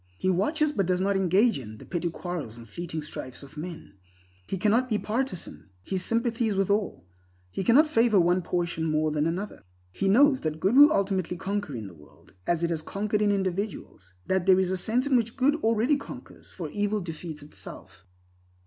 [0.17, 3.93] He watches, but does not engage in, the petty quarrels and fleeting strifes of men.
[4.47, 5.69] He cannot be partisan.
[5.83, 7.05] His sympathy is with all.
[7.51, 9.61] He cannot favor one portion more than another.
[9.91, 13.31] He knows that good will ultimately conquer in the world, as it has conquered in
[13.31, 18.03] individuals; that there is a sense in which good already conquers, for evil defeats itself.